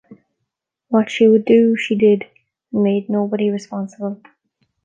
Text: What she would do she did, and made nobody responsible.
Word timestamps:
What 0.87 1.11
she 1.11 1.27
would 1.27 1.45
do 1.45 1.75
she 1.77 1.95
did, 1.95 2.25
and 2.73 2.81
made 2.81 3.07
nobody 3.07 3.51
responsible. 3.51 4.19